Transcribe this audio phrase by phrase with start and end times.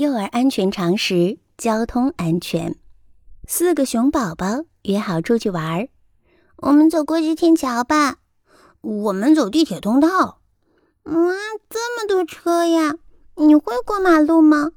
[0.00, 2.74] 幼儿安全常识：交通安全。
[3.46, 5.88] 四个熊宝宝约好出去玩儿。
[6.56, 8.16] 我们走过去天桥吧。
[8.80, 10.40] 我们走地铁通道。
[11.02, 11.12] 哇，
[11.68, 12.94] 这么多车呀！
[13.34, 14.70] 你会过马路吗？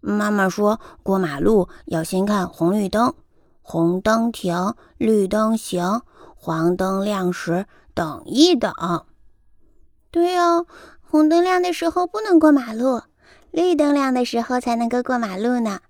[0.00, 3.14] 妈妈说过马路要先看红绿灯，
[3.60, 6.02] 红灯停，绿灯行，
[6.36, 8.72] 黄灯亮时等一等。
[10.12, 10.68] 对哦，
[11.00, 13.02] 红灯亮的时候不能过马路。
[13.50, 15.80] 绿灯亮的时候才能够过马路呢。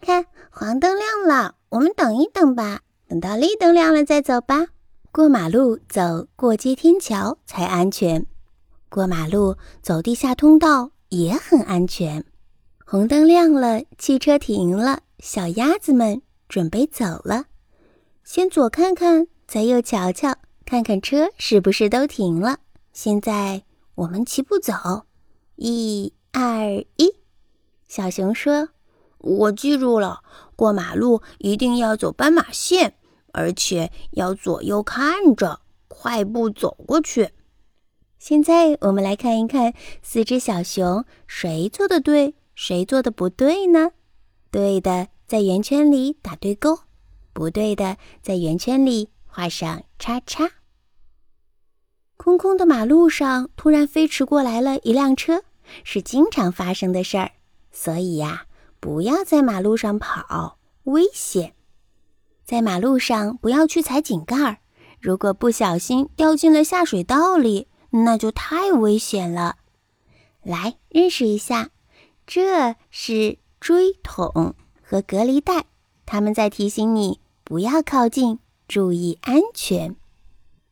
[0.00, 4.66] 看，黄灯亮了，我们等一等吧，等到绿灯亮了再走吧。
[5.10, 8.26] 过马路走过街天桥才安全，
[8.88, 12.24] 过马路走地下通道也很安全。
[12.84, 17.44] 红灯亮了，汽车停了，小鸭子们准备走了。
[18.24, 22.58] 先左看看，再右瞧瞧，看看车是不是都停了。
[22.92, 23.62] 现在
[23.94, 24.72] 我们齐步走，
[25.56, 26.12] 一。
[26.34, 26.64] 二
[26.96, 27.14] 一，
[27.86, 28.70] 小熊说
[29.18, 30.22] ：“我记住了，
[30.56, 32.94] 过马路一定要走斑马线，
[33.32, 37.32] 而且要左右看着，快步走过去。”
[38.18, 43.90] 现在我们来看一看四只小熊谁做的对，谁做的不对呢？
[44.50, 46.84] 对的，在圆圈里打对勾；
[47.34, 50.50] 不对的，在圆圈里画上叉叉。
[52.16, 55.42] 空空的马路上突然飞驰过来了一辆车。
[55.84, 57.32] 是经常发生的事儿，
[57.70, 58.46] 所以呀，
[58.80, 61.54] 不要在马路上跑，危险。
[62.44, 64.58] 在马路上不要去踩井盖儿，
[65.00, 69.56] 如果不小心掉进了下水道里，那就太危险了。
[70.42, 71.70] 来认识一下，
[72.26, 75.66] 这是锥桶和隔离带，
[76.04, 79.94] 他们在提醒你不要靠近，注意安全。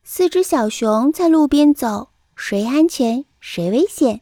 [0.03, 4.21] 四只小熊在路边走，谁安全谁危险？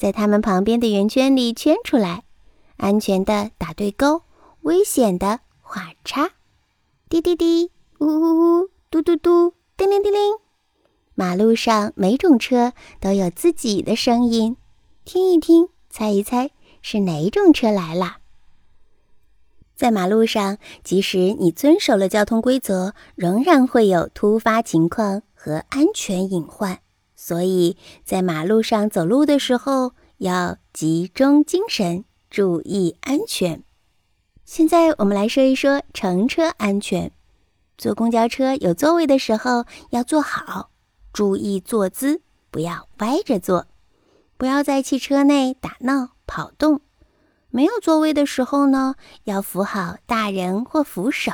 [0.00, 2.24] 在他们旁边的圆圈里圈出来，
[2.78, 4.22] 安全的打对勾，
[4.62, 6.30] 危险的画叉。
[7.10, 10.18] 滴滴滴，呜呜呜，嘟嘟嘟，叮铃叮铃。
[11.14, 14.56] 马路上每种车都有自己的声音，
[15.04, 18.20] 听一听，猜一猜是哪种车来了。
[19.76, 26.78] 在马路上，即使你遵守了交通规则，仍然会有突发情况和安全隐患。
[27.22, 33.62] 所以在马路上走路的时候要集中精神，注意安全。
[34.44, 37.10] 现在我们来说一说乘车安全。
[37.78, 40.68] 坐公交车有座位的时候要坐好，
[41.10, 42.20] 注意坐姿，
[42.50, 43.66] 不要歪着坐。
[44.36, 46.82] 不要在汽车内打闹跑动。
[47.48, 51.32] 没有座位的时候呢，要扶好大人或扶手，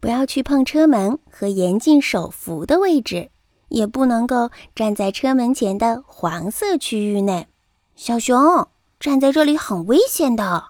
[0.00, 3.30] 不要去碰车门和严禁手扶的位置。
[3.68, 7.48] 也不能够站在车门前的黄色区域内。
[7.96, 8.68] 小熊
[8.98, 10.64] 站在这里很危险的。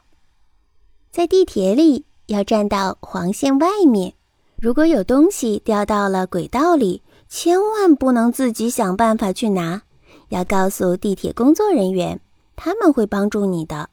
[1.11, 4.15] 在地铁里要站到黄线外面。
[4.57, 9.83] 如果有东西掉到了轨道里，千万不能自己想办法去拿，
[10.29, 12.21] 要告诉地铁工作人员，
[12.57, 13.91] 他们会帮助你的。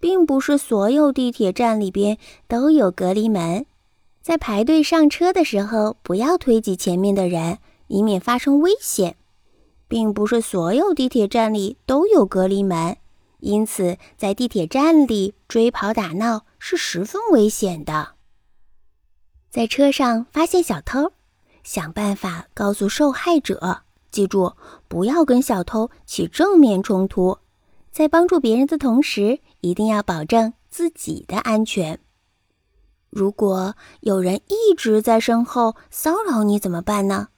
[0.00, 3.64] 并不是所有地铁站里边都有隔离门，
[4.22, 7.58] 在排队上车的时候，不要推挤前面的人。
[7.88, 9.14] 以免发生危险，
[9.94, 12.96] 并不是所有地铁站里都有隔离门，
[13.38, 18.16] 因此在地铁站里追跑打闹是十分危险的。
[19.52, 21.12] 在车上发现小偷，
[21.62, 24.54] 想办法告诉受害者，记住
[24.88, 27.38] 不要跟小偷起正面冲突，
[27.92, 32.00] 在帮助别人的同时，一定要保证自己的安全。
[33.10, 37.28] 如果有人一直在身后骚扰你，怎么办呢？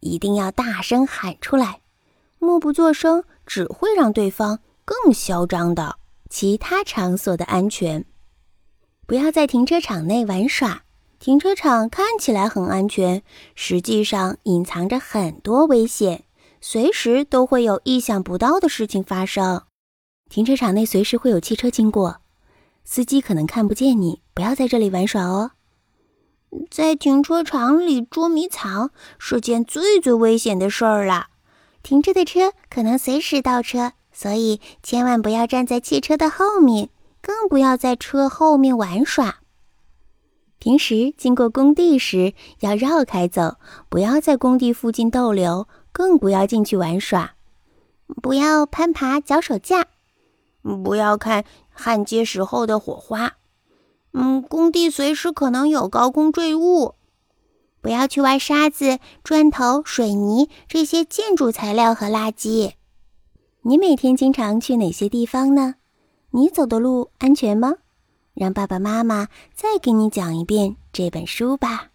[0.00, 1.79] 一定要大声喊出来，
[2.40, 5.96] 默不作声只会让对方更嚣张的。
[6.28, 8.04] 其他场所的安全，
[9.04, 10.82] 不要在停车场内玩耍。
[11.18, 13.22] 停车场看起来很安全，
[13.56, 16.24] 实际上隐藏着很多危险，
[16.60, 19.64] 随时都会有意想不到的事情发生。
[20.28, 22.20] 停车场内随时会有汽车经过，
[22.84, 25.50] 司机可能看不见你，不要在这里玩耍哦。
[26.70, 31.29] 在停车场里捉迷藏是件最最危险的事儿了。
[31.82, 36.90] 停着的车可能随时倒车，所以千万不要站在汽车的后面，
[37.20, 39.36] 更不要在车后面玩耍。
[40.58, 43.56] 平时经过工地时要绕开走，
[43.88, 47.32] 不要在工地附近逗留，更不要进去玩耍。
[48.20, 49.86] 不要攀爬脚手架，
[50.84, 53.34] 不要看焊接时候的火花。
[54.12, 56.96] 嗯，工地随时可能有高空坠物，
[57.80, 62.72] 不要去挖沙子、砖头、水泥这些建筑材料和垃圾。
[63.62, 65.74] 你每天经常去哪些地方呢？
[66.30, 67.74] 你走的路安全吗？
[68.34, 71.89] 让爸爸妈妈再给你讲一遍这本书吧。